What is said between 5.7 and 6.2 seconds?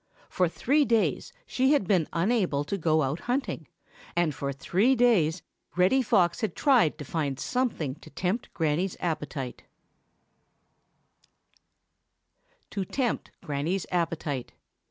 Reddy